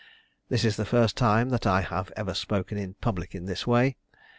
This 0.49 0.65
is 0.65 0.77
the 0.77 0.83
first 0.85 1.15
time 1.15 1.49
that 1.49 1.67
I 1.67 1.81
have 1.81 2.11
ever 2.17 2.33
spoken 2.33 2.75
in 2.75 2.95
public 2.95 3.35
in 3.35 3.45
this 3.45 3.67
way. 3.67 3.97